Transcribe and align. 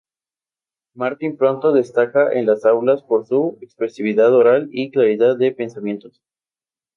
Martín 0.95 1.37
pronto 1.37 1.71
destaca 1.71 2.31
en 2.33 2.47
las 2.47 2.65
aulas 2.65 3.03
por 3.03 3.27
su 3.27 3.59
expresividad 3.61 4.33
oral 4.33 4.67
y 4.71 4.89
claridad 4.89 5.37
de 5.37 5.51
pensamientos. 5.51 6.23